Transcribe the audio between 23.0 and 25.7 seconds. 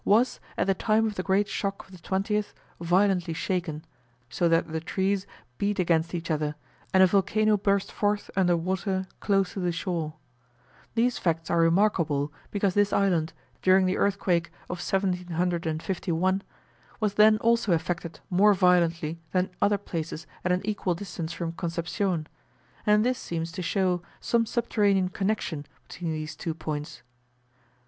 this seems to show some subterranean connection